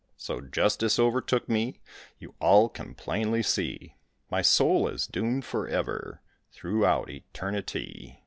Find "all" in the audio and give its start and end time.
2.39-2.69